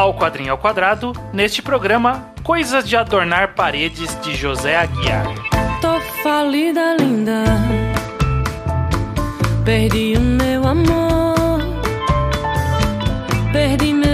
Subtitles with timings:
[0.00, 5.26] ao Quadrinho ao Quadrado, neste programa Coisas de Adornar Paredes de José Aguiar.
[5.82, 7.44] Tô falida, linda.
[9.62, 11.60] Perdi o meu amor.
[13.52, 14.09] Perdi meu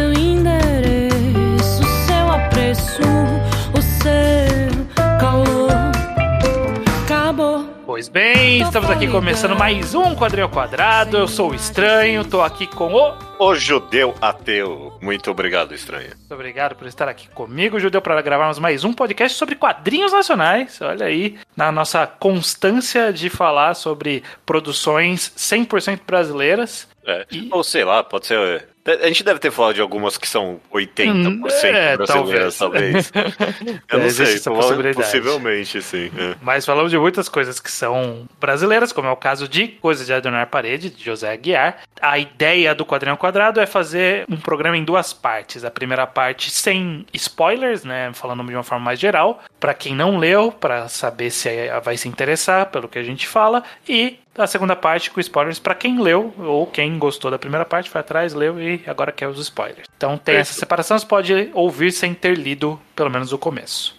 [7.97, 11.17] Pois bem, estamos aqui começando mais um Quadrinho ao Quadrado.
[11.17, 13.17] Eu sou o Estranho, tô aqui com o.
[13.39, 14.93] O judeu ateu.
[15.01, 16.11] Muito obrigado, estranho.
[16.11, 20.79] Muito obrigado por estar aqui comigo, Judeu, para gravarmos mais um podcast sobre quadrinhos nacionais.
[20.83, 26.87] Olha aí, na nossa constância de falar sobre produções 100% brasileiras.
[27.03, 27.25] É.
[27.51, 28.76] Ou sei lá, pode ser.
[28.87, 33.11] A gente deve ter falado de algumas que são 80% é, brasileiras, talvez.
[33.11, 33.13] talvez.
[33.91, 34.97] Eu não sei, essa possibilidade.
[34.97, 36.11] possivelmente, sim.
[36.17, 36.35] É.
[36.41, 40.13] Mas falamos de muitas coisas que são brasileiras, como é o caso de Coisas de
[40.13, 41.79] Adornar Parede, de José Aguiar.
[42.01, 45.65] A ideia do Quadrinho Quadrado é fazer um programa em duas partes.
[45.65, 50.19] A primeira parte sem spoilers, né, falando de uma forma mais geral, para quem não
[50.19, 51.49] leu, para saber se
[51.83, 55.75] vai se interessar pelo que a gente fala, e a segunda parte com spoilers para
[55.75, 59.39] quem leu ou quem gostou da primeira parte, foi atrás, leu e agora quer os
[59.39, 59.87] spoilers.
[59.97, 63.97] Então tem essa separação, você pode ouvir sem ter lido pelo menos o começo.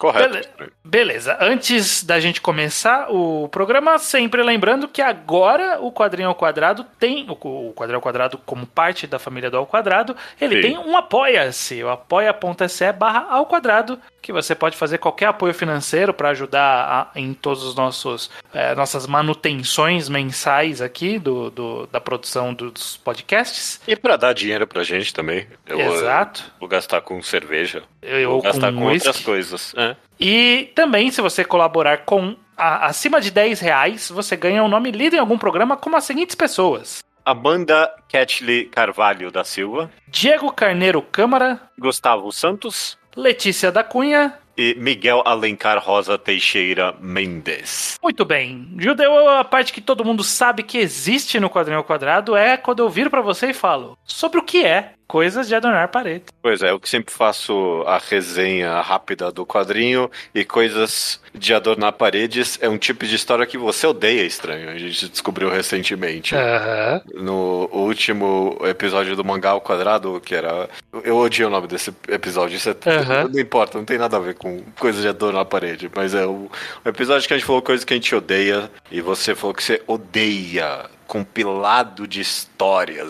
[0.00, 0.48] Correto.
[0.56, 1.36] Bele beleza.
[1.38, 7.26] Antes da gente começar o programa, sempre lembrando que agora o Quadrinho ao Quadrado tem,
[7.28, 10.62] o Quadrinho ao Quadrado como parte da família do Ao Quadrado, ele Sim.
[10.62, 16.12] tem um apoia-se, o apoia.se barra ao quadrado, que você pode fazer qualquer apoio financeiro
[16.12, 22.00] para ajudar a, em todos os nossos é, nossas manutenções mensais aqui do, do da
[22.00, 25.46] produção dos podcasts e para dar dinheiro pra gente também.
[25.66, 26.44] Eu, Exato.
[26.46, 27.82] Eu vou gastar com cerveja.
[28.02, 29.72] Eu, vou gastar com, com outras coisas.
[29.76, 29.89] É.
[30.18, 34.90] E também se você colaborar com a, acima de 10 reais, você ganha um nome
[34.90, 37.00] lido em algum programa como as seguintes pessoas.
[37.24, 39.90] Amanda Catley Carvalho da Silva.
[40.08, 41.60] Diego Carneiro Câmara.
[41.78, 42.98] Gustavo Santos.
[43.16, 44.34] Letícia da Cunha.
[44.56, 47.98] E Miguel Alencar Rosa Teixeira Mendes.
[48.02, 48.74] Muito bem.
[48.78, 52.80] Judeu, a parte que todo mundo sabe que existe no quadrinho ao quadrado é quando
[52.80, 56.22] eu viro para você e falo sobre o que é coisas de adornar parede.
[56.40, 61.94] Pois é, eu que sempre faço a resenha rápida do quadrinho e coisas de adornar
[61.94, 64.70] paredes é um tipo de história que você odeia, estranho.
[64.70, 66.36] A gente descobriu recentemente.
[66.36, 67.24] Uhum.
[67.24, 70.70] No último episódio do Mangá ao Quadrado, que era.
[71.02, 72.56] Eu odiei o nome desse episódio.
[72.56, 72.72] Isso é...
[72.72, 73.28] uhum.
[73.32, 75.90] Não importa, não tem nada a ver com coisas de adornar parede.
[75.92, 76.48] Mas é o...
[76.84, 79.64] o episódio que a gente falou coisas que a gente odeia e você falou que
[79.64, 82.49] você odeia compilado de histórias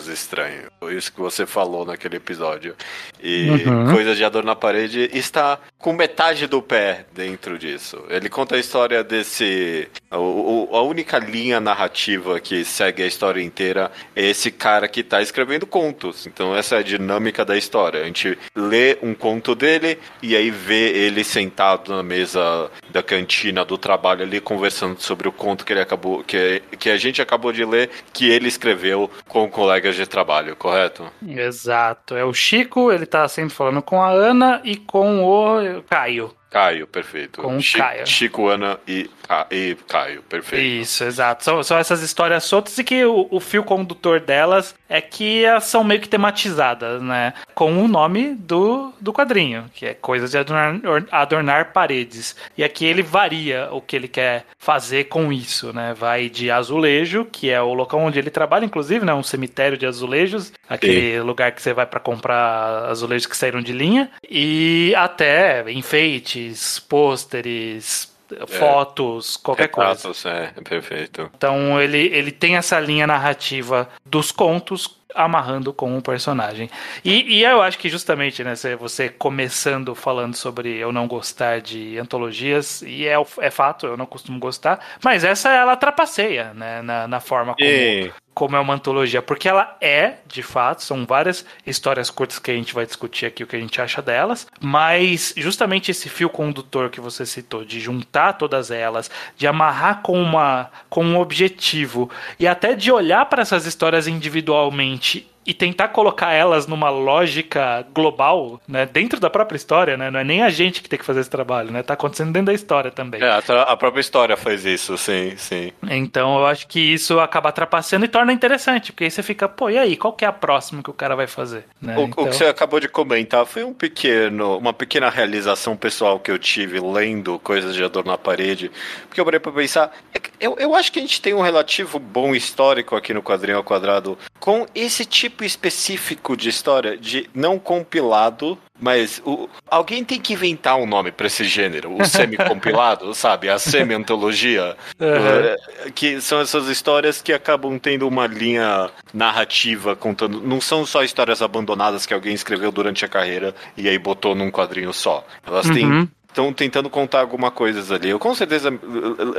[0.07, 0.71] estranho.
[0.79, 2.75] Foi isso que você falou naquele episódio.
[3.21, 3.91] E uhum.
[3.93, 8.03] Coisas de Ador na Parede está com metade do pé dentro disso.
[8.09, 9.89] Ele conta a história desse.
[10.09, 15.21] A, a única linha narrativa que segue a história inteira é esse cara que está
[15.21, 16.25] escrevendo contos.
[16.27, 18.01] Então, essa é a dinâmica da história.
[18.01, 23.65] A gente lê um conto dele e aí vê ele sentado na mesa da cantina
[23.65, 26.23] do trabalho ali conversando sobre o conto que ele acabou.
[26.23, 31.11] que, que a gente acabou de ler que ele escreveu com colegas de trabalho, correto?
[31.25, 32.15] Exato.
[32.15, 36.33] É o Chico, ele tá sempre falando com a Ana e com o Caio.
[36.51, 37.41] Caio, perfeito.
[37.41, 38.05] Com Chico, Caio.
[38.05, 39.09] Chico, Ana e,
[39.49, 40.81] e Caio, perfeito.
[40.83, 41.45] Isso, exato.
[41.45, 45.63] São, são essas histórias soltas e que o, o, fio condutor delas é que elas
[45.63, 47.33] são meio que tematizadas, né?
[47.55, 52.35] Com o nome do, do quadrinho, que é Coisas de adornar, adornar Paredes.
[52.57, 55.93] E aqui ele varia o que ele quer fazer com isso, né?
[55.97, 59.13] Vai de azulejo, que é o local onde ele trabalha, inclusive, né?
[59.13, 61.19] Um cemitério de azulejos, aquele Sim.
[61.21, 66.40] lugar que você vai para comprar azulejos que saíram de linha, e até enfeite
[66.87, 70.29] pôsteres, é, fotos, qualquer retratos, coisa.
[70.29, 71.29] É, perfeito.
[71.35, 76.69] Então ele, ele tem essa linha narrativa dos contos amarrando com um personagem.
[77.03, 81.97] E, e eu acho que justamente, né, você começando falando sobre eu não gostar de
[81.97, 87.07] antologias, e é, é fato, eu não costumo gostar, mas essa ela trapaceia, né, na,
[87.07, 91.45] na forma como, e como é uma antologia, porque ela é, de fato, são várias
[91.65, 95.33] histórias curtas que a gente vai discutir aqui o que a gente acha delas, mas
[95.35, 100.69] justamente esse fio condutor que você citou, de juntar todas elas, de amarrar com uma
[100.89, 106.67] com um objetivo e até de olhar para essas histórias individualmente e tentar colocar elas
[106.67, 110.89] numa lógica global, né, dentro da própria história, né, não é nem a gente que
[110.89, 113.21] tem que fazer esse trabalho, né, tá acontecendo dentro da história também.
[113.21, 115.71] É, a, própria história faz isso, sim, sim.
[115.89, 119.69] Então eu acho que isso acaba trapaceando e torna interessante, porque aí você fica, pô,
[119.69, 121.65] e aí, qual que é a próxima que o cara vai fazer?
[121.81, 121.97] Né?
[121.97, 122.23] O, então...
[122.23, 126.37] o, que você acabou de comentar foi um pequeno, uma pequena realização pessoal que eu
[126.37, 128.71] tive lendo coisas de Ador na Parede,
[129.07, 131.99] porque eu parei pra pensar, é eu, eu acho que a gente tem um relativo
[131.99, 137.59] bom histórico aqui no Quadrinho ao Quadrado com esse tipo específico de história de não
[137.59, 143.47] compilado mas o, alguém tem que inventar um nome para esse gênero, o semi-compilado, sabe?
[143.47, 144.75] A semi-antologia.
[144.99, 145.91] Uhum.
[145.91, 150.41] Que são essas histórias que acabam tendo uma linha narrativa contando.
[150.41, 154.49] Não são só histórias abandonadas que alguém escreveu durante a carreira e aí botou num
[154.49, 155.23] quadrinho só.
[155.45, 158.09] Elas têm uhum estão tentando contar alguma coisas ali.
[158.09, 158.73] Eu com certeza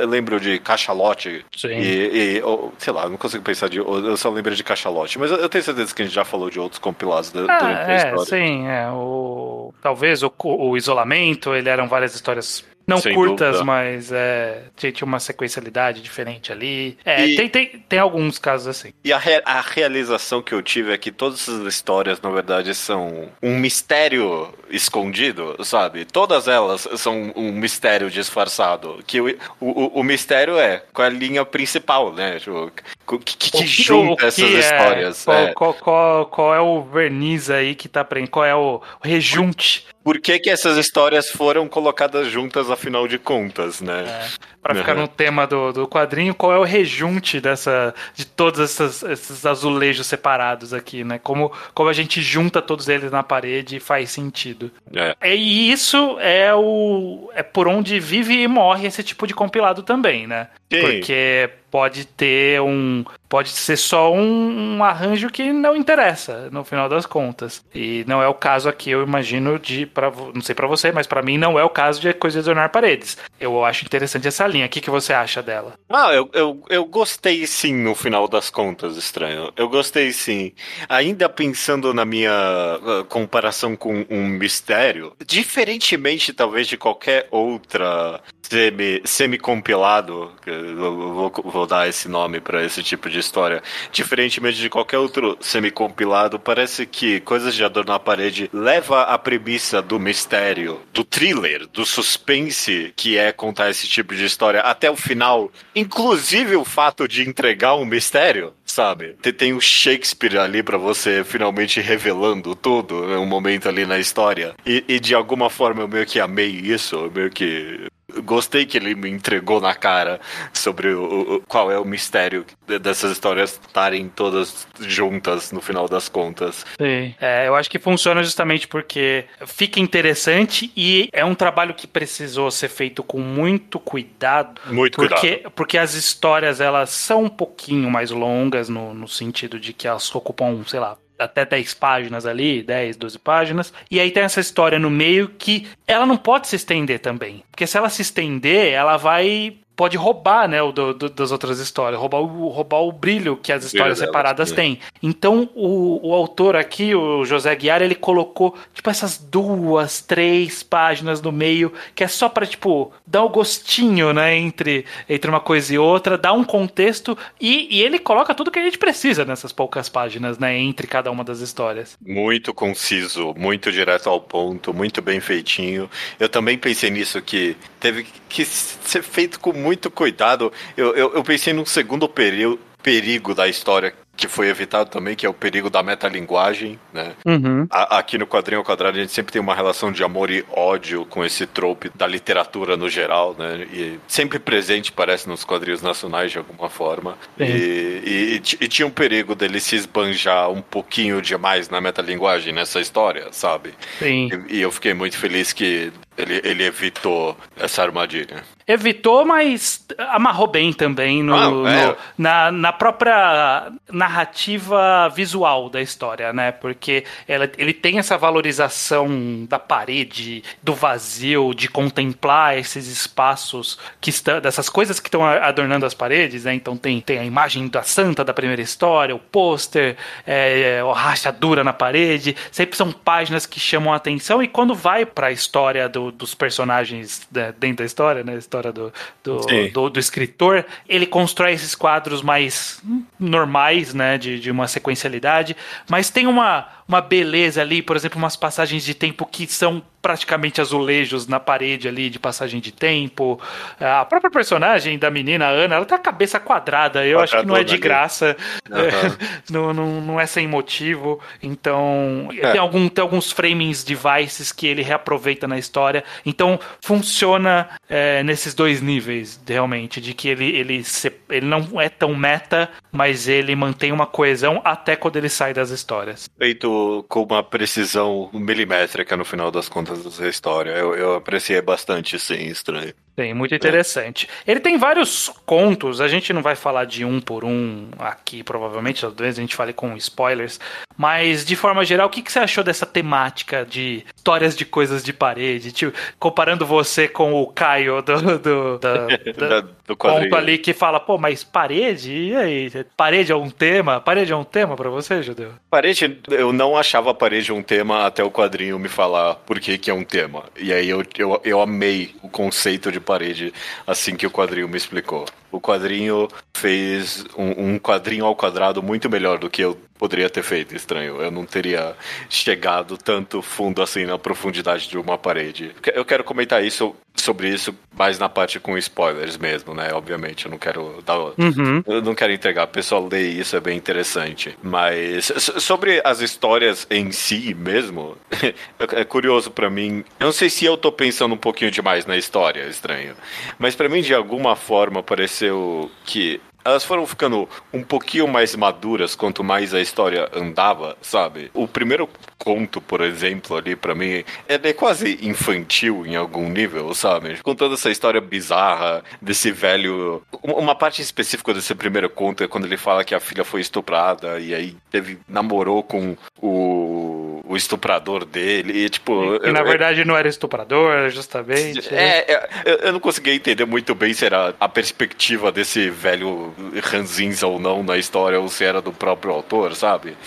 [0.07, 1.45] lembro de Cachalote.
[1.55, 1.69] Sim.
[1.69, 3.77] E, e ou, sei lá, não consigo pensar de.
[3.77, 5.19] Eu só lembro de Cachalote.
[5.19, 7.91] Mas eu tenho certeza que a gente já falou de outros compilados ah, durante a
[7.91, 8.25] é, história.
[8.25, 8.89] Sim, é.
[8.91, 13.63] O, talvez o, o isolamento, ele eram várias histórias não Sem curtas, dúvida.
[13.63, 16.97] mas é, tinha uma sequencialidade diferente ali.
[17.05, 18.93] É, e, tem, tem, tem alguns casos assim.
[19.03, 22.75] E a, re, a realização que eu tive é que todas essas histórias, na verdade,
[22.75, 26.03] são um mistério escondido, sabe?
[26.05, 28.99] Todas elas são um mistério disfarçado.
[29.07, 32.39] Que o, o, o mistério é qual é a linha principal, né?
[32.39, 32.71] Tipo,
[33.05, 35.25] que, que, que junta essas é, histórias.
[35.25, 35.53] Qual, é.
[35.53, 38.31] Qual, qual, qual, é o verniz aí que tá prendendo?
[38.31, 39.85] Qual é o rejunte?
[40.03, 44.03] Por que, que essas histórias foram colocadas juntas, afinal de contas, né?
[44.05, 44.29] É,
[44.61, 49.01] para ficar no tema do, do quadrinho, qual é o rejunte dessa de todos essas,
[49.03, 51.19] esses azulejos separados aqui, né?
[51.19, 54.69] Como, como a gente junta todos eles na parede e faz sentido.
[54.93, 55.35] É.
[55.35, 60.27] E isso é o é por onde vive e morre esse tipo de compilado também,
[60.27, 60.49] né?
[60.71, 60.81] Sim.
[60.81, 63.03] Porque pode ter um.
[63.33, 67.65] Pode ser só um, um, arranjo que não interessa, no final das contas.
[67.73, 69.87] E não é o caso aqui, eu imagino, de.
[69.87, 72.43] Pra, não sei para você, mas para mim não é o caso de coisa de
[72.43, 73.17] adornar paredes.
[73.39, 74.67] Eu acho interessante essa linha.
[74.67, 75.73] O que, que você acha dela?
[75.89, 79.51] Ah, eu, eu, eu gostei sim, no final das contas, estranho.
[79.57, 80.51] Eu gostei sim.
[80.87, 88.21] Ainda pensando na minha uh, comparação com um mistério, diferentemente talvez de qualquer outra
[88.53, 90.31] semi, semi-compilado,
[90.77, 96.39] vou, vou dar esse nome para esse tipo de história, diferentemente de qualquer outro semi-compilado,
[96.39, 101.85] parece que Coisas de Ador na Parede leva a premissa do mistério, do thriller, do
[101.85, 107.27] suspense que é contar esse tipo de história até o final, inclusive o fato de
[107.27, 109.15] entregar um mistério sabe?
[109.37, 114.55] Tem o Shakespeare ali para você finalmente revelando tudo, né, um momento ali na história.
[114.65, 117.87] E, e, de alguma forma eu meio que amei isso, eu meio que
[118.21, 120.19] gostei que ele me entregou na cara
[120.53, 122.45] sobre o, o, qual é o mistério
[122.81, 126.65] dessas histórias estarem todas juntas no final das contas.
[126.77, 127.15] Sim.
[127.19, 132.49] É, eu acho que funciona justamente porque fica interessante e é um trabalho que precisou
[132.51, 134.61] ser feito com muito cuidado.
[134.65, 135.51] Muito porque, cuidado.
[135.51, 140.13] Porque as histórias elas são um pouquinho mais longas no, no sentido de que elas
[140.13, 143.73] ocupam, sei lá, até 10 páginas ali, 10, 12 páginas.
[143.89, 147.43] E aí tem essa história no meio que ela não pode se estender também.
[147.51, 151.59] Porque se ela se estender, ela vai pode roubar, né, o do, do, das outras
[151.59, 154.79] histórias, roubar o, roubar o brilho que as histórias separadas têm.
[155.01, 161.21] Então, o, o autor aqui, o José Guiar, ele colocou, tipo, essas duas, três páginas
[161.21, 165.39] no meio, que é só para tipo, dar o um gostinho, né, entre, entre uma
[165.39, 169.25] coisa e outra, dar um contexto, e, e ele coloca tudo que a gente precisa
[169.25, 171.97] nessas poucas páginas, né, entre cada uma das histórias.
[172.05, 175.89] Muito conciso, muito direto ao ponto, muito bem feitinho.
[176.19, 180.51] Eu também pensei nisso, que teve que ser feito com muito cuidado.
[180.75, 185.25] Eu, eu, eu pensei num segundo perigo, perigo da história que foi evitado também, que
[185.25, 187.13] é o perigo da metalinguagem, né?
[187.25, 187.65] Uhum.
[187.69, 190.45] A, aqui no Quadrinho ao Quadrado a gente sempre tem uma relação de amor e
[190.51, 193.67] ódio com esse trope da literatura no geral, né?
[193.73, 197.17] E sempre presente, parece, nos quadrinhos nacionais de alguma forma.
[197.39, 202.79] E, e, e, tinha um perigo dele se esbanjar um pouquinho demais na metalinguagem nessa
[202.79, 203.73] história, sabe?
[203.97, 204.29] Sim.
[204.47, 208.43] E, e eu fiquei muito feliz que ele, ele evitou essa armadilha.
[208.65, 211.87] Evitou, mas amarrou bem também no, ah, é.
[211.87, 216.53] no, na, na própria narrativa visual da história, né?
[216.53, 224.09] Porque ela, ele tem essa valorização da parede, do vazio, de contemplar esses espaços que
[224.09, 226.53] estão, dessas coisas que estão adornando as paredes, né?
[226.53, 231.65] Então tem, tem a imagem da santa da primeira história, o pôster, é, a rachadura
[231.65, 235.89] na parede, sempre são páginas que chamam a atenção e quando vai para a história
[235.89, 238.33] do dos personagens né, dentro da história, né?
[238.33, 238.93] A história do,
[239.23, 239.41] do,
[239.71, 240.65] do, do, escritor.
[240.87, 242.81] Ele constrói esses quadros mais
[243.19, 244.17] normais, né?
[244.17, 245.55] De, de uma sequencialidade.
[245.89, 250.59] Mas tem uma, uma beleza ali, por exemplo, umas passagens de tempo que são praticamente
[250.59, 253.39] azulejos na parede ali de passagem de tempo.
[253.79, 257.05] A própria personagem da menina, Ana, ela tem a cabeça quadrada.
[257.05, 258.35] Eu acho que não é de graça.
[258.69, 259.31] Uhum.
[259.49, 261.21] não, não, não é sem motivo.
[261.41, 262.51] Então, é.
[262.51, 266.03] tem, algum, tem alguns framings devices que ele reaproveita na história.
[266.25, 270.01] Então, funciona é, nesses dois níveis, realmente.
[270.01, 274.61] De que ele, ele, se, ele não é tão meta, mas ele mantém uma coesão
[274.65, 276.29] até quando ele sai das histórias.
[276.37, 276.73] Feito
[277.07, 280.71] com uma precisão milimétrica no final das contas da história.
[280.71, 282.93] Eu, eu apreciei bastante, sim, estranho.
[283.15, 284.27] Tem, muito interessante.
[284.45, 284.51] É.
[284.51, 289.01] Ele tem vários contos, a gente não vai falar de um por um aqui, provavelmente,
[289.01, 290.59] talvez a gente fale com spoilers,
[290.97, 295.03] mas de forma geral, o que, que você achou dessa temática de histórias de coisas
[295.03, 295.71] de parede?
[295.71, 300.99] Tipo, comparando você com o Caio do, do, da, da, do conto ali que fala,
[300.99, 302.13] pô, mas parede?
[302.13, 302.71] E aí?
[302.95, 303.99] Parede é um tema?
[303.99, 305.51] Parede é um tema para você, Judeu?
[305.69, 309.91] Parede, eu não achava parede um tema até o quadrinho me falar por que, que
[309.91, 310.45] é um tema.
[310.57, 313.53] E aí eu, eu, eu amei o conceito de parede
[313.85, 315.25] assim que o quadrinho me explicou.
[315.51, 320.43] O quadrinho fez um, um quadrinho ao quadrado muito melhor do que eu poderia ter
[320.43, 321.21] feito, estranho.
[321.21, 321.95] Eu não teria
[322.29, 325.71] chegado tanto fundo assim na profundidade de uma parede.
[325.93, 329.93] Eu quero comentar isso sobre isso mais na parte com spoilers mesmo, né?
[329.93, 331.83] Obviamente, eu não quero dar, uhum.
[331.85, 332.65] eu não quero entregar.
[332.65, 334.57] O pessoal lê isso, é bem interessante.
[334.63, 338.17] Mas sobre as histórias em si mesmo,
[338.91, 340.03] é curioso para mim.
[340.19, 343.15] Eu não sei se eu tô pensando um pouquinho demais na história, estranho.
[343.59, 349.15] Mas para mim, de alguma forma, pareceu que elas foram ficando um pouquinho mais maduras
[349.15, 351.51] quanto mais a história andava, sabe?
[351.53, 352.09] O primeiro
[352.43, 357.37] conto, por exemplo, ali para mim, ele é quase infantil em algum nível, sabe?
[357.41, 360.21] Com toda essa história bizarra desse velho.
[360.43, 364.39] Uma parte específica desse primeiro conto é quando ele fala que a filha foi estuprada
[364.39, 369.35] e aí teve namorou com o, o estuprador dele e tipo.
[369.35, 371.93] E, na verdade não era estuprador, justamente.
[371.93, 377.41] É, é, eu não conseguia entender muito bem se era a perspectiva desse velho ranzins
[377.41, 380.17] ou não na história, ou se era do próprio autor, sabe?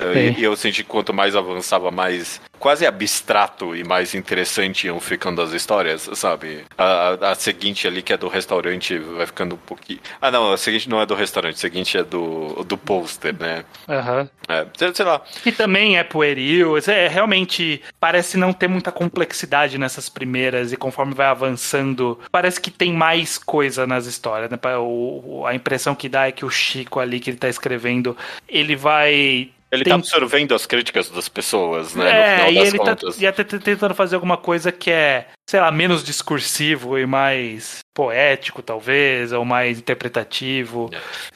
[0.00, 1.34] E, e, eu senti que quanto mais
[1.66, 6.64] avançava, mais quase abstrato e mais interessante iam ficando as histórias, sabe?
[6.76, 10.00] A, a, seguinte ali, que é do restaurante, vai ficando um pouquinho.
[10.20, 13.64] Ah, não, a seguinte não é do restaurante, a seguinte é do, do pôster, né?
[13.88, 14.20] Aham.
[14.22, 14.28] Uhum.
[14.48, 15.20] É, sei, sei lá.
[15.42, 21.14] Que também é pueril, é, realmente parece não ter muita complexidade nessas primeiras, e conforme
[21.14, 24.58] vai avançando, parece que tem mais coisa nas histórias, né?
[24.78, 28.16] O, a impressão que dá é que o Chico ali que ele tá escrevendo,
[28.48, 29.92] ele vai ele tá tem...
[29.92, 32.44] tá absorvendo as críticas das pessoas, né?
[32.46, 33.16] É, e ele tá contas.
[33.16, 37.84] tá e até tentando fazer alguma coisa que é, sei lá, menos discursivo e mais
[37.94, 40.90] poético, talvez, ou mais interpretativo.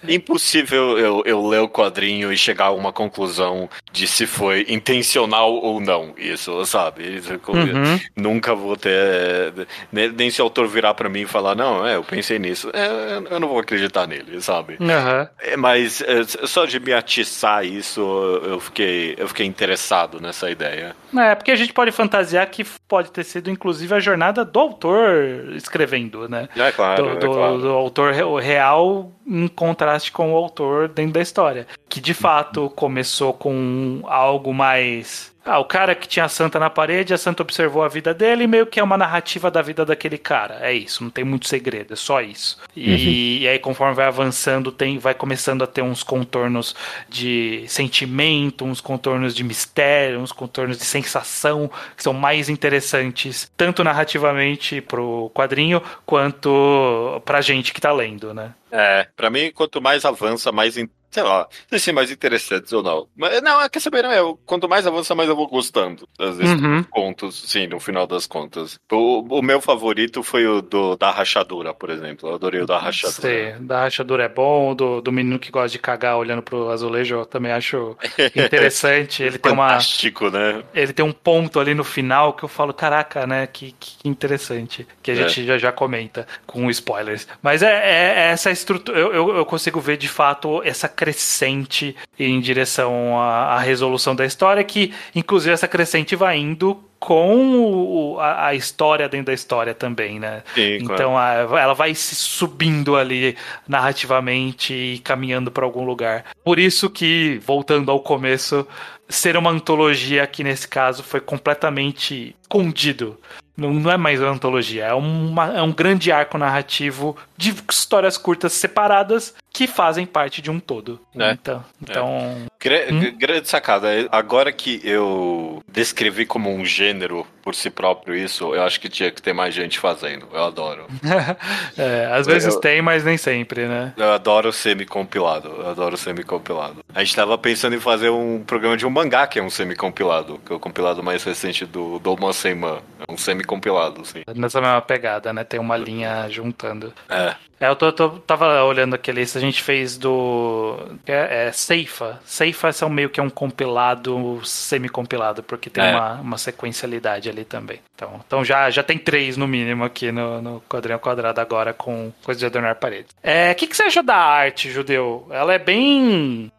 [0.07, 4.67] É impossível eu, eu ler o quadrinho e chegar a uma conclusão de se foi
[4.69, 7.23] intencional ou não, isso, sabe?
[7.49, 8.01] Uhum.
[8.15, 9.55] Nunca vou ter.
[9.91, 12.71] Nem se o autor virar para mim e falar, não, é, eu pensei nisso.
[12.75, 14.77] É, eu não vou acreditar nele, sabe?
[14.81, 15.57] Uhum.
[15.57, 18.01] Mas é, só de me atiçar isso,
[18.45, 20.95] eu fiquei, eu fiquei interessado nessa ideia.
[21.17, 25.55] É, porque a gente pode fantasiar que pode ter sido, inclusive, a jornada do autor
[25.55, 26.49] escrevendo, né?
[26.57, 27.59] É claro, do, é do, claro.
[27.59, 31.67] do autor real em contraste com o autor dentro da história.
[31.89, 36.69] Que de fato começou com algo mais ah, o cara que tinha a santa na
[36.69, 39.85] parede, a santa observou a vida dele e meio que é uma narrativa da vida
[39.87, 40.59] daquele cara.
[40.61, 42.59] É isso, não tem muito segredo, é só isso.
[42.77, 42.99] E, uhum.
[43.43, 46.77] e aí, conforme vai avançando, tem, vai começando a ter uns contornos
[47.09, 53.83] de sentimento, uns contornos de mistério, uns contornos de sensação que são mais interessantes, tanto
[53.83, 58.53] narrativamente pro quadrinho quanto pra gente que tá lendo, né?
[58.71, 60.77] É, pra mim, quanto mais avança, mais
[61.11, 63.09] sei lá, não sei mais interessantes ou não.
[63.17, 66.09] Mas não, quer saber, não, é, quanto mais avança, mais eu vou gostando.
[66.19, 66.83] Às vezes, uhum.
[66.85, 68.79] contos, sim, no final das contas.
[68.91, 72.29] O, o, meu favorito foi o do, da rachadura, por exemplo.
[72.29, 73.57] Eu adorei o da rachadura.
[73.57, 77.17] Sim, da rachadura é bom, do, do menino que gosta de cagar olhando pro azulejo,
[77.17, 77.97] eu também acho
[78.37, 79.23] interessante.
[79.23, 79.71] Ele tem uma.
[79.71, 80.63] Fantástico, né?
[80.73, 83.47] Ele tem um ponto ali no final que eu falo, caraca, né?
[83.47, 84.87] Que, que interessante.
[85.03, 85.17] Que a é.
[85.17, 87.27] gente já, já comenta com spoilers.
[87.43, 88.99] Mas é, é, é essa estrutura.
[88.99, 94.27] Eu, eu, eu consigo ver de fato essa crescente em direção à, à resolução da
[94.27, 99.73] história, que inclusive essa crescente vai indo com o, a, a, história dentro da história
[99.73, 100.43] também, né?
[100.55, 101.55] Sim, então claro.
[101.55, 103.35] a, ela vai se subindo ali
[103.67, 106.27] narrativamente e caminhando para algum lugar.
[106.45, 108.69] Por isso que, voltando ao começo,
[109.09, 113.19] ser uma antologia aqui nesse caso foi completamente escondido.
[113.57, 118.19] Não, não é mais uma antologia, é, uma, é um grande arco narrativo de histórias
[118.19, 120.99] curtas separadas que fazem parte de um todo.
[121.19, 121.33] É.
[121.33, 123.15] Então, então Gra- Hum?
[123.19, 123.89] Grande sacada.
[124.11, 129.11] Agora que eu descrevi como um gênero por si próprio isso, eu acho que tinha
[129.11, 130.27] que ter mais gente fazendo.
[130.33, 130.87] Eu adoro.
[131.77, 133.93] é, às vezes Eu- tem, mas nem sempre, né?
[133.99, 135.49] Eu adoro semi-compilado.
[135.49, 136.79] Eu adoro semi-compilado.
[136.95, 140.41] A gente tava pensando em fazer um programa de um mangá que é um semi-compilado,
[140.47, 142.79] que é o compilado mais recente do Dolma Senman.
[143.07, 144.23] É um semi-compilado, sim.
[144.35, 145.45] Nessa mesma pegada, né?
[145.45, 146.93] Tem uma linha juntando.
[147.11, 147.35] É.
[147.61, 150.79] É, eu tô, tô- tava olhando aqui a lista, a gente fez do.
[151.07, 152.19] É, é Seifa.
[152.25, 155.91] Seifa são meio que um compilado, semi-compilado, porque tem É.
[155.95, 157.79] uma, uma sequencialidade ali também.
[157.95, 162.11] Então, então já, já tem três no mínimo aqui no, no quadrinho quadrado agora com
[162.25, 163.15] coisa de adornar paredes.
[163.23, 165.27] É, o que, que você achou da arte, Judeu?
[165.31, 166.51] Ela é bem.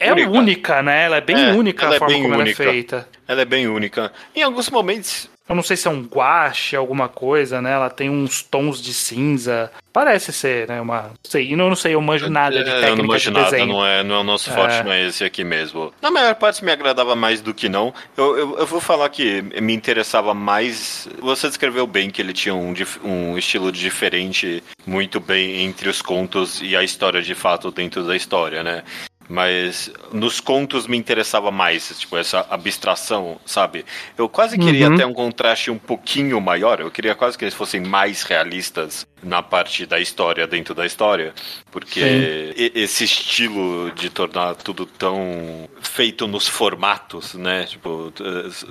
[0.00, 0.30] É Única.
[0.30, 1.04] única, né?
[1.04, 2.62] Ela é bem É, única ela a é forma bem como única.
[2.62, 3.08] ela é feita.
[3.28, 4.12] Ela é bem única.
[4.34, 5.28] Em alguns momentos.
[5.48, 7.72] Eu não sei se é um guache, alguma coisa, né?
[7.72, 9.70] Ela tem uns tons de cinza.
[9.92, 10.80] Parece ser, né?
[10.80, 11.02] Uma.
[11.02, 13.30] Não sei, eu não sei, eu manjo nada de É, técnica eu não de manjo
[13.30, 13.66] nada, desenho.
[13.68, 14.82] não é, não é o nosso forte, É.
[14.82, 15.92] não é esse aqui mesmo.
[16.02, 17.94] Na maior parte me agradava mais do que não.
[18.16, 21.08] Eu, eu, eu vou falar que me interessava mais.
[21.20, 22.74] Você descreveu bem que ele tinha um,
[23.04, 28.16] um estilo diferente, muito bem entre os contos e a história de fato dentro da
[28.16, 28.82] história, né?
[29.28, 33.84] Mas nos contos me interessava mais, tipo, essa abstração, sabe?
[34.16, 34.94] Eu quase queria Uhum.
[34.94, 39.42] até um contraste um pouquinho maior, eu queria quase que eles fossem mais realistas na
[39.42, 41.34] parte da história, dentro da história,
[41.72, 47.64] porque e- esse estilo de tornar tudo tão feito nos formatos, né?
[47.64, 48.12] Tipo,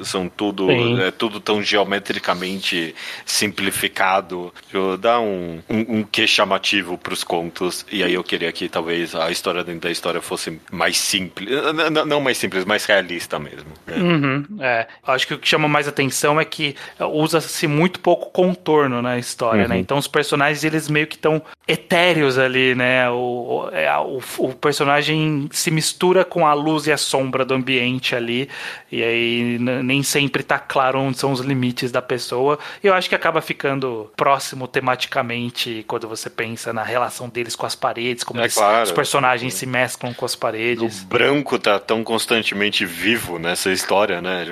[0.04, 1.02] são tudo, Sim.
[1.02, 2.96] é tudo tão geometricamente
[3.26, 8.70] simplificado, tipo, dá um, um, um quê chamativo pros contos, e aí eu queria que
[8.70, 12.86] talvez a história dentro da história fosse mais simples, N- n- não mais simples, mais
[12.86, 13.70] realista mesmo.
[13.88, 13.94] É.
[13.96, 14.88] Uhum, é.
[15.06, 19.64] Acho que o que chama mais atenção é que usa-se muito pouco contorno na história,
[19.64, 19.70] Uhum.
[19.70, 19.78] né?
[19.78, 23.10] Então os personagens, eles meio que estão etéreos ali, né?
[23.10, 27.54] O, o, é, o, o personagem se mistura com a luz e a sombra do
[27.54, 28.48] ambiente ali,
[28.92, 32.60] e aí nem sempre tá claro onde são os limites da pessoa.
[32.84, 37.66] E eu acho que acaba ficando próximo tematicamente quando você pensa na relação deles com
[37.66, 38.84] as paredes, como É eles- claro.
[38.84, 41.04] os personagens se mesclam com as O paredes.
[41.04, 44.46] branco tá tão constantemente vivo nessa história, né?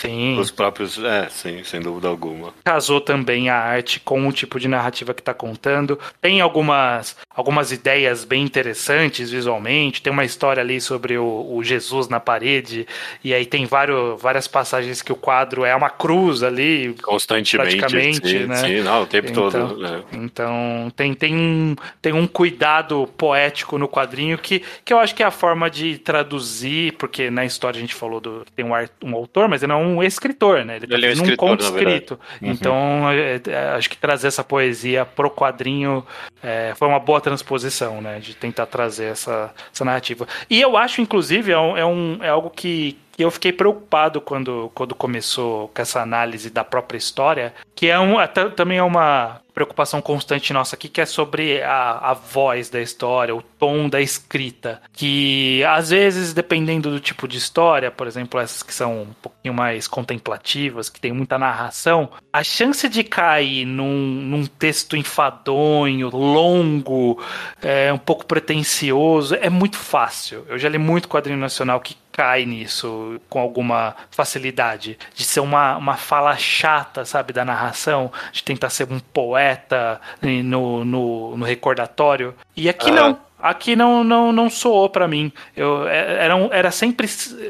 [0.00, 0.38] Sim.
[0.38, 0.98] Os próprios.
[1.02, 2.52] É, sim, sem dúvida alguma.
[2.64, 5.98] casou também a arte com o tipo de narrativa que está contando.
[6.20, 10.02] Tem algumas, algumas ideias bem interessantes visualmente.
[10.02, 12.86] Tem uma história ali sobre o, o Jesus na parede,
[13.22, 16.94] e aí tem vários, várias passagens que o quadro é uma cruz ali.
[17.02, 17.76] Constantemente.
[17.76, 18.56] Praticamente, sim, né?
[18.56, 19.76] sim, não, o tempo Então, todo.
[19.78, 20.02] né?
[20.12, 25.22] Então tem, tem, um, tem um cuidado poético no quadrinho que, que eu acho que
[25.22, 28.74] é a forma de traduzir, porque na história a gente falou do que tem um,
[28.74, 30.76] ar- um autor, mas ele não é um escritor, né?
[30.76, 32.18] Ele, tá Ele é um um conto escrito.
[32.40, 36.04] Então é, é, acho que trazer essa poesia pro quadrinho
[36.42, 38.18] é, foi uma boa transposição, né?
[38.20, 40.26] De tentar trazer essa, essa narrativa.
[40.48, 44.20] E eu acho, inclusive, é, um, é, um, é algo que, que eu fiquei preocupado
[44.20, 48.82] quando, quando começou com essa análise da própria história, que é um, até- também é
[48.82, 53.88] uma preocupação constante nossa aqui, que é sobre a, a voz da história, o tom
[53.88, 54.82] da escrita.
[54.92, 59.54] Que às vezes, dependendo do tipo de história, por exemplo, essas que são um pouquinho
[59.54, 67.18] mais contemplativas, que tem muita narração, a chance de cair num, num texto enfadonho, longo,
[67.62, 70.44] é, um pouco pretencioso, é muito fácil.
[70.50, 74.98] Eu já li muito quadrinho nacional que cai nisso com alguma facilidade.
[75.14, 80.82] De ser uma, uma fala chata, sabe, da narração, de tentar ser um poeta no,
[80.82, 82.34] no, no recordatório.
[82.56, 83.10] E aqui Aham.
[83.10, 83.25] não.
[83.38, 85.30] Aqui não, não, não soou pra mim.
[85.56, 87.06] Eu, é- era, um- era sempre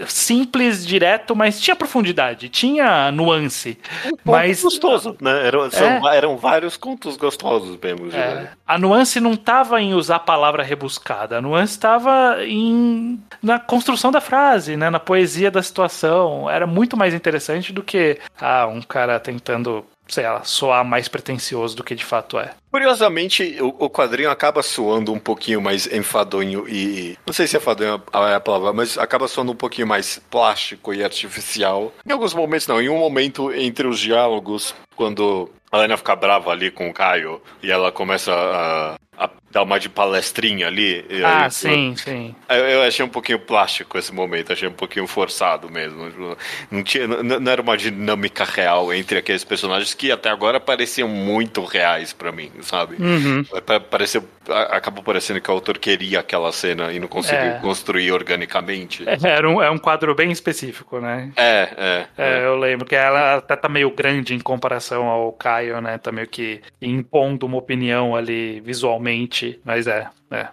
[0.06, 3.78] simples, direto, mas tinha profundidade, tinha nuance.
[4.24, 5.46] Mas gostoso, né?
[5.46, 8.10] Eram, são- eram vários contos gostosos mesmo.
[8.14, 13.58] é, a nuance não estava em usar a palavra rebuscada, a nuance estava em na
[13.58, 16.50] construção da frase, né, na poesia da situação.
[16.50, 21.76] Era muito mais interessante do que ah, um cara tentando, sei lá, soar mais pretencioso
[21.76, 22.54] do que de fato é.
[22.70, 27.18] Curiosamente, o, o quadrinho acaba soando um pouquinho mais enfadonho e.
[27.26, 31.02] Não sei se enfadonho é a palavra, mas acaba soando um pouquinho mais plástico e
[31.02, 31.92] artificial.
[32.06, 32.80] Em alguns momentos, não.
[32.80, 37.40] Em um momento entre os diálogos, quando a Helena fica brava ali com o Caio
[37.62, 41.02] e ela começa a, a dar uma de palestrinha ali.
[41.24, 42.34] ah, aí, sim, sim.
[42.48, 46.36] Eu, eu achei um pouquinho plástico esse momento, achei um pouquinho forçado mesmo.
[46.70, 51.08] Não, tinha, não, não era uma dinâmica real entre aqueles personagens que até agora pareciam
[51.08, 52.96] muito reais pra mim, sabe?
[53.00, 53.44] Uhum.
[53.64, 54.22] Pa- Pareceu,
[54.70, 57.58] acabou parecendo que o autor queria aquela cena e não conseguiu É.
[57.60, 59.04] construir organicamente.
[59.08, 61.32] É, Era um, é um quadro bem específico, né?
[61.36, 62.06] É, é.
[62.18, 65.96] É, eu lembro que ela até tá meio grande em comparação ao Caio, né?
[65.98, 70.08] Tá meio que impondo uma opinião ali visualmente, mas é.
[70.30, 70.48] É.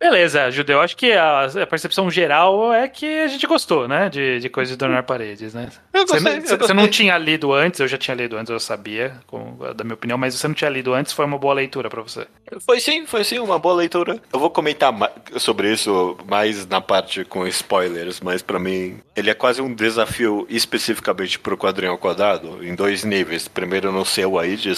[0.00, 0.80] Beleza, Judeu.
[0.80, 4.08] Acho que a, a, percepção geral é que a gente gostou, né?
[4.08, 5.68] De, de coisas de Donar Paredes, né?
[5.92, 8.58] Eu gostei, você, eu você não tinha lido antes, eu já tinha lido antes, eu
[8.58, 11.88] sabia, com, da minha opinião, mas você não tinha lido antes, foi uma boa leitura
[11.88, 12.26] para você.
[12.66, 14.20] Foi sim, foi sim, uma boa leitura.
[14.32, 14.92] Eu vou comentar
[15.36, 20.46] sobre isso mais na parte com spoilers, mas para mim ele é quase um desafio
[20.50, 23.46] especificamente pro quadrinho ao quadrado, em dois níveis.
[23.46, 24.74] Primeiro no seu aí, de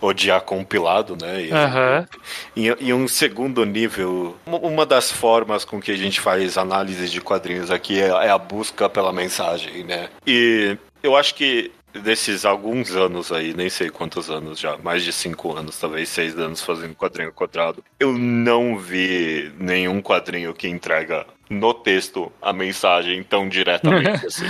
[0.00, 1.42] odiar compilado, né?
[1.42, 2.06] E, uhum.
[2.54, 3.77] e, e um segundo nível,
[4.46, 8.38] uma das formas com que a gente faz análise de quadrinhos aqui é, é a
[8.38, 10.08] busca pela mensagem, né?
[10.26, 15.12] E eu acho que desses alguns anos aí, nem sei quantos anos já, mais de
[15.12, 21.26] cinco anos, talvez seis anos fazendo quadrinho quadrado, eu não vi nenhum quadrinho que entrega
[21.48, 24.46] no texto a mensagem tão diretamente assim.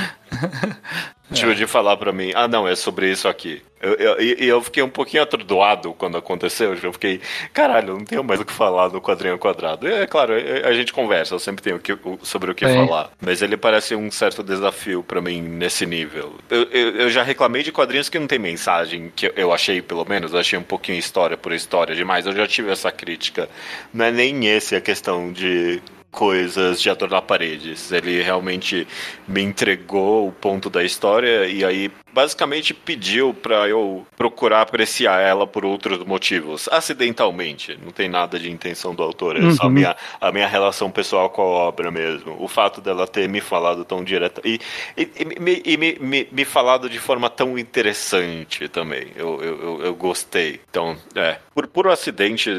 [1.32, 1.54] Tipo, é.
[1.54, 3.62] de falar para mim, ah, não, é sobre isso aqui.
[3.82, 6.74] E eu, eu, eu, fiquei um pouquinho atordoado quando aconteceu.
[6.74, 7.20] Eu fiquei,
[7.52, 9.86] caralho, não tenho mais o que falar no quadrinho quadrado.
[9.86, 12.74] É claro, a gente conversa, eu sempre tenho que, sobre o que é.
[12.74, 13.10] falar.
[13.20, 16.34] Mas ele parece um certo desafio para mim nesse nível.
[16.48, 20.34] Eu, eu, já reclamei de quadrinhos que não tem mensagem, que eu achei, pelo menos,
[20.34, 22.26] achei um pouquinho história por história demais.
[22.26, 23.48] Eu já tive essa crítica.
[23.92, 25.82] Não é nem esse a questão de
[26.18, 27.92] coisas de adornar paredes.
[27.92, 28.88] Ele realmente
[29.28, 35.46] me entregou o ponto da história e aí basicamente pediu para eu procurar apreciar ela
[35.46, 37.78] por outros motivos, acidentalmente.
[37.82, 39.54] Não tem nada de intenção do autor, é uhum.
[39.54, 42.36] só a minha, a minha relação pessoal com a obra mesmo.
[42.38, 44.60] O fato dela ter me falado tão direta e,
[44.96, 49.08] e, e, e me, me, me, falado de forma tão interessante também.
[49.14, 50.60] Eu, eu, eu gostei.
[50.70, 52.50] Então, é, por puro acidente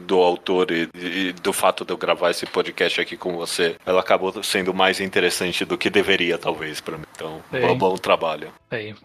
[0.00, 4.00] do autor e, e do fato de eu gravar esse podcast aqui com você, ela
[4.00, 7.04] acabou sendo mais interessante do que deveria, talvez, para mim.
[7.14, 8.52] Então, bom, bom trabalho.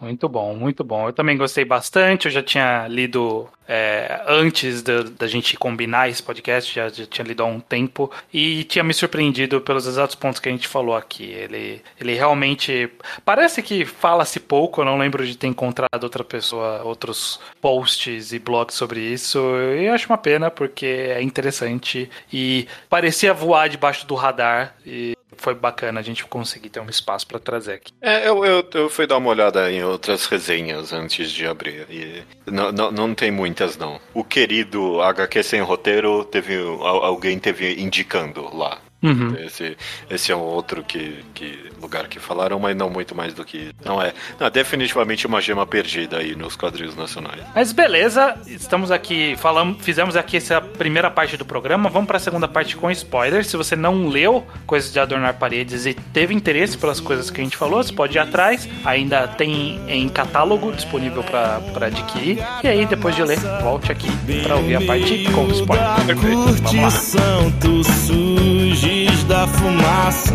[0.00, 1.08] Muito bom, muito bom.
[1.08, 2.26] Eu também gostei bastante.
[2.26, 7.26] Eu já tinha lido é, antes da, da, gente combinar esse podcast, já, já, tinha
[7.26, 10.94] lido há um tempo e tinha me surpreendido pelos exatos pontos que a gente falou
[10.94, 11.24] aqui.
[11.24, 12.88] Ele, ele realmente
[13.24, 14.80] parece que fala-se pouco.
[14.80, 19.38] Eu não lembro de ter encontrado outra pessoa, outros posts e blogs sobre isso.
[19.38, 25.54] Eu acho uma pena porque é interessante e parecia voar debaixo do radar e foi
[25.54, 27.92] bacana a gente conseguir ter um espaço para trazer aqui.
[28.00, 32.22] É, eu, eu, eu, fui dar uma olhada em outras resenhas antes de abrir e
[32.46, 34.00] não, não, não tem muitas não.
[34.14, 38.78] O querido HQ sem roteiro teve alguém teve indicando lá.
[39.06, 39.36] Uhum.
[39.44, 39.76] Esse,
[40.10, 43.70] esse é um outro que, que lugar que falaram, mas não muito mais do que.
[43.84, 44.12] Não é.
[44.38, 47.42] Não, definitivamente uma gema perdida aí nos quadrinhos nacionais.
[47.54, 51.88] Mas beleza, estamos aqui, falamos, fizemos aqui essa primeira parte do programa.
[51.88, 53.46] Vamos para a segunda parte com spoilers.
[53.48, 57.44] Se você não leu Coisas de Adornar Paredes e teve interesse pelas coisas que a
[57.44, 58.68] gente falou, você pode ir atrás.
[58.84, 62.38] Ainda tem em catálogo disponível para adquirir.
[62.62, 64.08] E aí, depois de ler, volte aqui
[64.42, 66.04] para ouvir a parte com spoilers.
[66.04, 66.36] Perfeito.
[66.62, 70.32] Vamos lá da fumaça.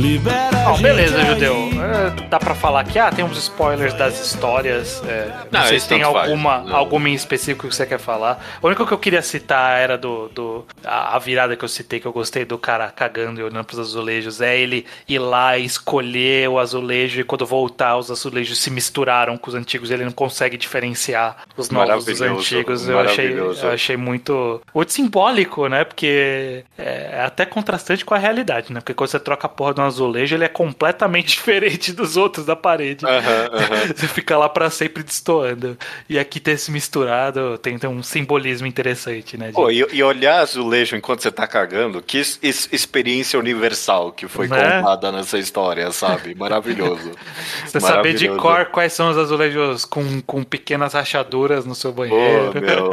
[0.00, 1.68] Libera oh, beleza, Judeu.
[1.82, 5.02] É, dá pra falar que ah, tem uns spoilers das histórias.
[5.06, 8.42] É, não, não sei se tem alguma, alguma em específico que você quer falar.
[8.62, 10.28] O único que eu queria citar era do.
[10.28, 13.64] do a, a, virada que eu citei, que eu gostei do cara cagando e olhando
[13.64, 14.40] pros azulejos.
[14.40, 19.36] É ele ir lá e escolher o azulejo e quando voltar, os azulejos se misturaram
[19.36, 19.90] com os antigos.
[19.90, 22.88] Ele não consegue diferenciar os novos dos antigos.
[22.88, 24.62] Eu achei, eu achei muito.
[24.74, 25.84] Muito simbólico, né?
[25.84, 28.80] Porque é, é até contrastante com a realidade, né?
[28.80, 32.46] Porque quando você troca a porra de um azulejo, ele é completamente diferente dos outros
[32.46, 33.04] da parede.
[33.04, 33.86] Uhum, uhum.
[33.94, 35.76] Você fica lá para sempre destoando.
[36.08, 39.48] E aqui ter esse misturado tem, tem um simbolismo interessante, né?
[39.48, 39.52] De...
[39.52, 42.38] Pô, e, e, olhar azulejo enquanto você tá cagando, que es,
[42.72, 44.80] experiência universal que foi né?
[44.80, 46.34] contada nessa história, sabe?
[46.34, 47.12] Maravilhoso.
[47.66, 52.52] Você saber de cor quais são os azulejos com, com pequenas rachaduras no seu banheiro.
[52.52, 52.90] Pô, meu.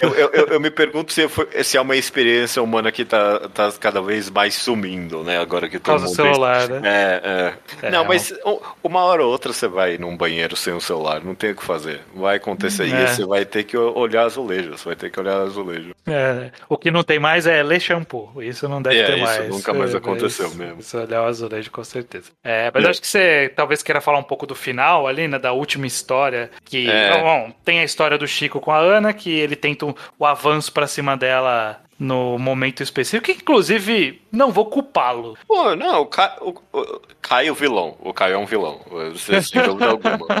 [0.00, 3.48] eu, eu, eu, eu, me pergunto se, foi, se é uma experiência humana que tá,
[3.48, 5.38] tá cada vez mais sumindo, né?
[5.38, 6.80] Agora que todo mundo celular, né?
[6.84, 7.20] É,
[7.82, 7.86] é.
[7.86, 8.32] é não, mas
[8.82, 11.56] uma hora ou outra você vai num banheiro sem o um celular, não tem o
[11.56, 12.00] que fazer.
[12.14, 13.04] Vai acontecer é.
[13.04, 15.94] isso, você vai ter que olhar azulejo, você vai ter que olhar azulejo.
[16.06, 19.40] É, o que não tem mais é ler shampoo, isso não deve é, ter mais.
[19.40, 20.80] Isso nunca mais é, aconteceu mesmo.
[20.80, 22.30] Isso olhar o azulejo com certeza.
[22.42, 25.52] É, mas acho que você talvez queira falar um pouco do final ali, né, da
[25.52, 27.20] última história, que, é.
[27.20, 29.86] bom, tem a história do Chico com a Ana, que ele tenta
[30.18, 35.36] o avanço para cima dela no momento específico, que inclusive não vou culpá-lo.
[35.46, 37.96] Pô, não, o, ca o, o Caio vilão.
[38.00, 38.80] O Caio é um vilão.
[39.12, 40.26] Você dúvida alguma.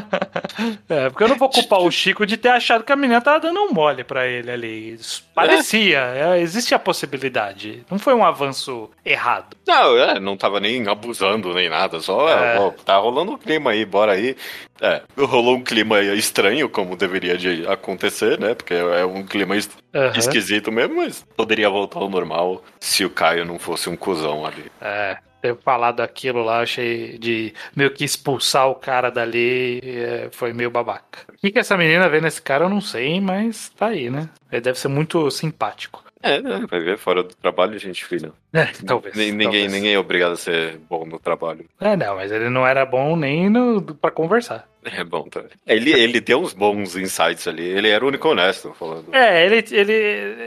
[0.88, 3.40] É, porque eu não vou culpar o Chico de ter achado que a menina tava
[3.40, 4.98] dando um mole pra ele ali.
[5.36, 6.40] Parecia, é.
[6.40, 7.84] existe a possibilidade.
[7.90, 9.54] Não foi um avanço errado.
[9.66, 12.58] Não, é, não tava nem abusando nem nada, só é.
[12.58, 14.34] ó, tá rolando um clima aí, bora aí.
[14.80, 18.54] É, rolou um clima estranho, como deveria de acontecer, né?
[18.54, 20.10] Porque é um clima est uhum.
[20.16, 24.72] esquisito mesmo, mas poderia voltar ao normal se o Caio não fosse um cuzão ali.
[24.80, 30.52] É, ter falado aquilo lá, achei de meio que expulsar o cara dali, é, foi
[30.52, 31.20] meio babaca.
[31.32, 34.28] O que, que essa menina vê nesse cara, eu não sei, mas tá aí, né?
[34.50, 36.04] Ele deve ser muito simpático.
[36.22, 36.66] É, né?
[36.68, 38.32] vai ver fora do trabalho, gente fina.
[38.52, 39.14] É, talvez.
[39.14, 39.72] Ninguém, talvez.
[39.72, 41.66] ninguém é obrigado a ser bom no trabalho.
[41.80, 44.66] É, não, mas ele não era bom nem no, pra conversar.
[44.96, 45.42] É bom, tá?
[45.66, 47.64] Ele, ele deu uns bons insights ali.
[47.64, 49.12] Ele era o único honesto, falando.
[49.14, 49.92] É, ele, ele,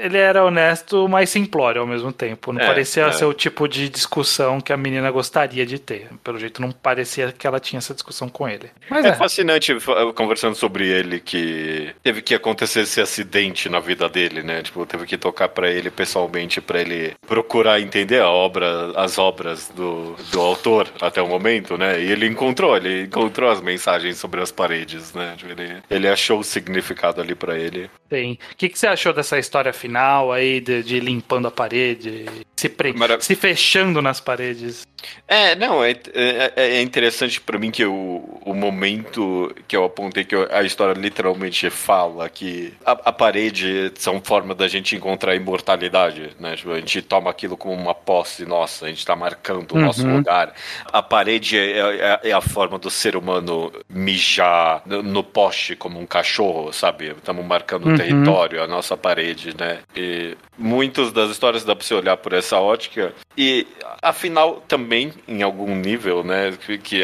[0.06, 2.52] ele era honesto, mas simplório ao mesmo tempo.
[2.54, 3.12] Não É, parecia é.
[3.12, 6.08] ser o tipo de discussão que a menina gostaria de ter.
[6.24, 8.70] Pelo jeito, não parecia que ela tinha essa discussão com ele.
[8.90, 9.14] Mas É é.
[9.16, 14.64] fascinante fa- conversando sobre ele que teve que acontecer esse acidente na vida dele, né?
[14.64, 19.70] Tipo, teve que tocar pra ele pessoalmente pra ele procurar entender a obra, as obras
[19.76, 22.00] do, do autor até o momento, né?
[22.02, 25.36] E ele encontrou, ele encontrou as mensagens sobre as paredes, né?
[25.44, 27.90] Ele, ele achou o significado ali pra ele.
[28.08, 28.34] Tem.
[28.52, 32.70] O que, que você achou dessa história final aí, de, de limpando a parede, se,
[32.70, 32.94] pre...
[32.94, 34.86] Mara- se fechando nas paredes?
[35.28, 40.24] É, não, é, é, é interessante pra mim que o, o momento que eu apontei
[40.26, 45.32] que eu- a história literalmente fala que a, a parede são forma da gente encontrar
[45.32, 46.56] a imortalidade, né?
[46.56, 50.06] Tipo, a gente toma aquilo como uma posse nossa, a gente tá marcando o nosso
[50.06, 50.18] Uhum.
[50.18, 50.54] lugar.
[50.92, 53.72] A parede é, é- é a forma do ser humano
[54.10, 57.10] mijar no, poste como um cachorro, sabe?
[57.12, 57.96] Estamos marcando o Uhum.
[57.96, 59.80] território, a nossa parede, né?
[59.96, 63.14] E muitas das histórias dá pra você olhar por essa ótica.
[63.38, 63.68] E
[64.02, 66.54] afinal, também, em algum nível, né?
[66.66, 67.04] Que, que,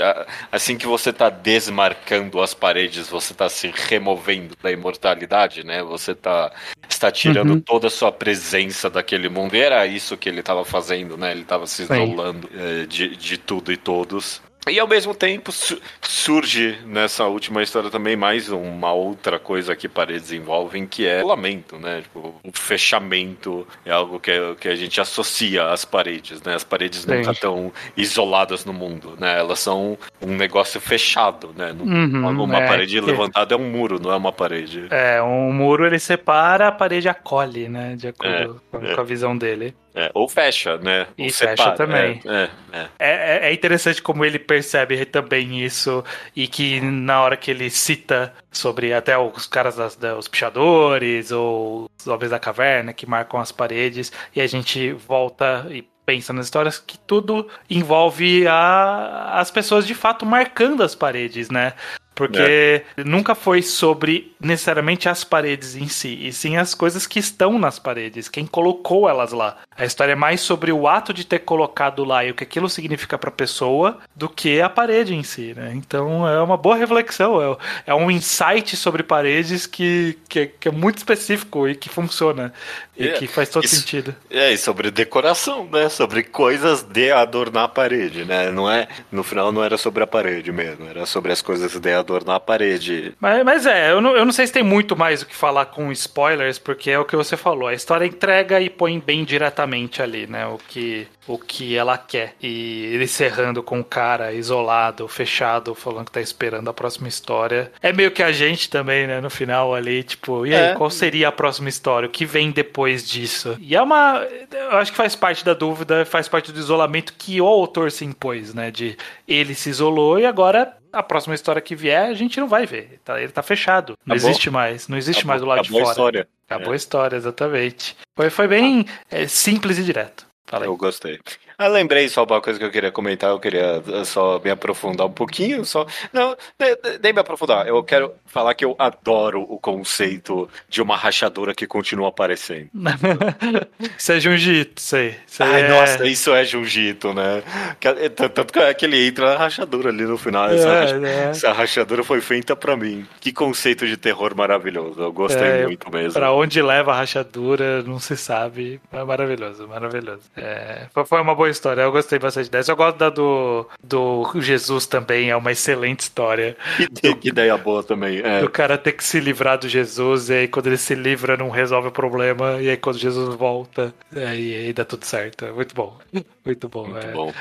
[0.51, 5.83] assim que você tá desmarcando as paredes, você tá se removendo da imortalidade, né?
[5.83, 6.51] Você tá
[6.89, 7.61] está tirando Uhum.
[7.61, 9.55] toda a sua presença daquele mundo.
[9.55, 11.31] E era isso que ele estava fazendo, né?
[11.31, 14.41] Ele estava se isolando eh, de, de tudo e todos.
[14.67, 19.87] E ao mesmo tempo su- surge nessa última história também mais uma outra coisa que
[19.87, 22.01] paredes envolvem, que é o lamento, né?
[22.01, 26.55] Tipo, o fechamento é algo que, que a gente associa às paredes, né?
[26.55, 27.15] As paredes Sim.
[27.17, 29.37] nunca estão isoladas no mundo, né?
[29.37, 31.71] Elas são um negócio fechado, né?
[31.79, 34.87] Uhum, uma é, parede que- levantada é um muro, não é uma parede.
[34.89, 37.95] É, um muro ele separa, a parede acolhe, né?
[37.95, 38.95] De acordo é.
[38.95, 39.75] com a visão dele.
[39.95, 41.07] É, ou fecha, né?
[41.17, 42.21] E Ou fecha separa, também.
[42.25, 42.87] É, é, é.
[42.99, 46.03] É, é- é interessante como ele percebe também isso
[46.35, 51.31] e que na hora que ele cita sobre até os caras das, da- os pichadores
[51.31, 56.31] ou os homens da caverna que marcam as paredes e a gente volta e pensa
[56.33, 61.73] nas histórias que tudo envolve a, as pessoas de fato marcando as paredes, né?
[62.15, 67.59] Porque nunca foi sobre necessariamente as paredes em si, e sim as coisas que estão
[67.59, 69.57] nas paredes, quem colocou elas lá.
[69.77, 72.69] A história é mais sobre o ato de ter colocado lá e o que aquilo
[72.69, 75.73] significa pra pessoa do que a parede em si, né?
[75.75, 80.67] Então é uma boa reflexão, é, é um insight sobre paredes que, que, é- que
[80.69, 82.53] é muito específico e que funciona,
[82.97, 84.15] e É, que faz todo isso- sentido.
[84.29, 85.89] É, e sobre decoração, né?
[85.89, 88.49] Sobre coisas de adornar a parede, né?
[88.51, 91.89] Não é, no final não era sobre a parede mesmo, era sobre as coisas de
[91.91, 93.13] adornar a parede.
[93.19, 95.65] Mas, mas é, eu não, eu não sei se tem muito mais o que falar
[95.65, 97.67] com spoilers, porque é o que você falou.
[97.67, 100.45] A história entrega e põe bem diretamente ali, né?
[100.47, 102.35] O que, o que ela quer.
[102.41, 107.71] E ele encerrando com o cara isolado, fechado, falando que tá esperando a próxima história.
[107.81, 109.19] É meio que a gente também, né?
[109.21, 110.75] No final ali, tipo, e aí, É.
[110.75, 112.07] qual seria a próxima história?
[112.07, 113.57] O que vem depois disso?
[113.59, 114.25] E é uma.
[114.51, 118.05] Eu acho que faz parte da dúvida, faz parte do isolamento que o autor se
[118.05, 118.69] impôs, né?
[118.71, 122.65] De ele se isolou e agora a próxima história que vier a gente não vai
[122.65, 122.99] ver.
[123.03, 123.97] Tá- ele tá fechado.
[124.05, 124.29] Não Acabou.
[124.31, 124.87] existe mais.
[124.87, 125.91] Não existe Acabou- mais do lado de acabou a fora.
[125.91, 126.27] história.
[126.47, 127.97] Acabou a história, exatamente.
[128.15, 130.25] Foi, foi bem é, simples e direto.
[130.65, 131.19] Eu gostei.
[131.57, 135.07] Ah, lembrei só uma coisa que eu queria comentar, eu queria eh, só me aprofundar
[135.07, 135.85] um pouquinho, só.
[136.11, 137.67] Não, ne- nem me aprofundar.
[137.67, 142.69] Eu quero falar que eu adoro o conceito de uma rachadura que continua aparecendo.
[143.97, 145.15] Isso é Junjito, sei.
[145.27, 147.43] Isso aí Ai, é- nossa, isso é jiu-jitsu, né?
[147.81, 150.49] É, Tanto que é que ele entra na rachadura ali no final.
[150.49, 151.29] Essa, É, racha- né?
[151.29, 153.05] essa rachadura foi feita pra mim.
[153.19, 155.01] Que conceito de terror maravilhoso.
[155.01, 156.13] Eu gostei É, muito mesmo.
[156.13, 158.79] Pra onde leva a rachadura, não se sabe.
[158.91, 160.23] É maravilhoso, maravilhoso.
[160.35, 162.71] É, foi uma boa boa história, eu gostei bastante dessa.
[162.71, 166.57] Eu gosto da do, do Jesus também, é uma excelente história.
[166.95, 168.19] Que, que ideia boa também.
[168.23, 168.41] É.
[168.41, 171.49] Do cara ter que se livrar do Jesus, e aí quando ele se livra não
[171.49, 175.45] resolve o problema, e aí quando Jesus volta, aí, aí dá tudo certo.
[175.45, 175.97] É muito bom.
[176.45, 176.85] Muito bom.
[176.85, 177.11] Muito é.
[177.11, 177.33] bom.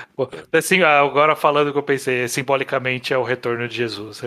[0.51, 4.23] Assim, agora falando o que eu pensei, simbolicamente é o retorno de Jesus.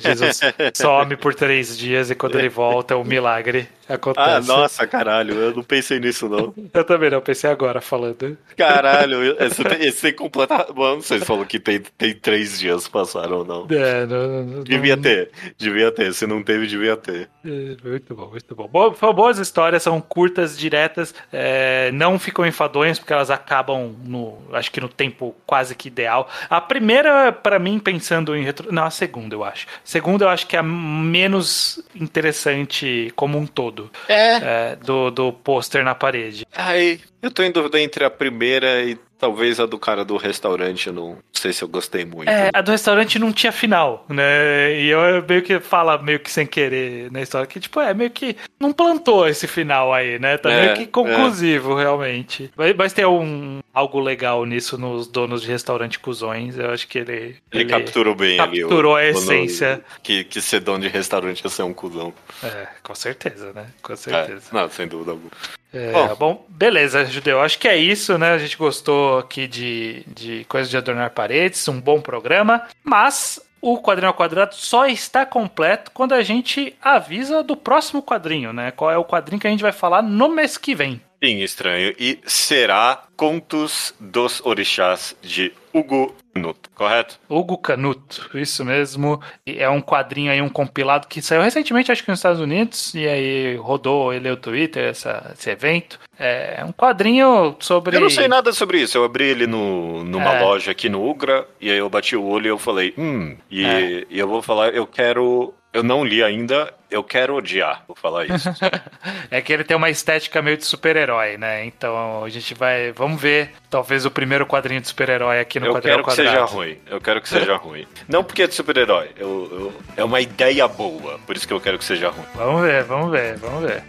[0.00, 0.40] Jesus
[0.74, 4.28] some por três dias e quando ele volta, o milagre acontece.
[4.28, 6.54] Ah, nossa, caralho, eu não pensei nisso, não.
[6.72, 8.36] Eu também não, pensei agora falando.
[8.56, 10.66] Caralho, esse tem, esse completar.
[10.74, 13.66] Mano, não sei se falou que tem, tem três dias passaram ou não.
[13.70, 15.02] É, não, não, devia não...
[15.02, 16.12] ter, devia ter.
[16.12, 17.28] Se não teve, devia ter.
[17.44, 18.68] É, muito bom, muito bom.
[18.68, 24.70] Bo boas histórias, são curtas, diretas, é, não ficam enfadonhas porque elas acabam no, acho
[24.70, 26.28] que no tempo quase que ideal.
[26.48, 28.72] A primeira, para mim, pensando em retro...
[28.72, 29.66] não, a segunda, eu acho.
[29.66, 33.77] A segunda, eu acho que é a menos interessante como um todo.
[34.08, 34.72] É.
[34.72, 36.46] é do do pôster na parede.
[36.54, 40.86] Ai, eu tô em dúvida entre a primeira e talvez a do cara do restaurante,
[40.86, 42.28] eu não sei se eu gostei muito.
[42.28, 44.80] É, a do restaurante não tinha final, né?
[44.80, 48.10] E eu meio que fala meio que sem querer na história que, tipo, é meio
[48.10, 50.36] que não plantou esse final aí, né?
[50.38, 52.50] Tá É, meio que conclusivo, realmente.
[52.56, 56.56] Mas, mas tem um, algo legal nisso nos donos de restaurante cuzões.
[56.58, 57.36] Eu acho que ele.
[57.52, 58.62] Ele, capturou bem ali.
[58.64, 59.82] o- capturou a essência.
[60.02, 62.12] Que, que ser dono de restaurante é ser um cuzão.
[62.42, 63.66] É, com certeza, né?
[63.82, 64.42] Com É, certeza.
[64.52, 65.30] não, sem dúvida alguma.
[65.72, 66.14] É, Bom.
[66.14, 67.40] bom, beleza, Judeu.
[67.40, 68.32] Acho que é isso, né?
[68.32, 73.80] A gente gostou aqui de, de coisas de adornar paredes, um bom programa, mas o
[73.80, 78.70] quadrinho ao quadrado só está completo quando a gente avisa do próximo quadrinho, né?
[78.70, 81.00] Qual é o quadrinho que a gente vai falar no mês que vem.
[81.22, 81.94] Sim, estranho.
[81.98, 87.18] E será Contos dos Orixás de Hugo Nuto, correto?
[87.28, 89.20] Hugo Canuto, isso mesmo.
[89.44, 93.08] É um quadrinho aí, um compilado que saiu recentemente, acho que nos Estados Unidos, e
[93.08, 95.98] aí rodou ele o Twitter, essa, esse evento.
[96.16, 97.96] É um quadrinho sobre.
[97.96, 98.96] Eu não sei nada sobre isso.
[98.96, 100.40] Eu abri ele no, numa É.
[100.42, 103.64] loja aqui no Ugra, e aí eu bati o olho e eu falei, hum, e,
[103.64, 104.04] É.
[104.08, 105.52] e eu vou falar, eu quero.
[105.78, 108.48] Eu não li ainda, eu quero odiar, vou falar isso.
[109.30, 111.64] É que ele tem uma estética meio de super-herói, né?
[111.66, 112.92] Então a gente vai.
[112.92, 116.16] Vamos ver, talvez, o primeiro quadrinho de super-herói aqui no eu quadrinho quero ao que
[116.16, 116.78] seja ruim.
[116.90, 117.86] Eu quero que seja ruim.
[118.08, 119.10] Não porque é de super-herói.
[119.16, 122.24] Eu, eu- é uma ideia boa, por isso que eu quero que seja ruim.
[122.34, 123.82] Vamos ver, vamos ver, vamos ver.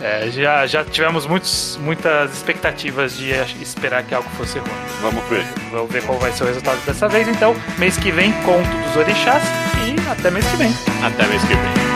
[0.00, 3.30] É, já, já tivemos muitos, muitas expectativas de
[3.62, 4.70] esperar que algo fosse ruim.
[5.00, 5.44] Vamos ver.
[5.70, 7.28] Vamos ver qual vai ser o resultado dessa vez.
[7.28, 9.42] Então, mês que vem, conto dos orixás
[10.12, 10.74] até mês que vem.
[11.02, 11.91] Até mês que vem.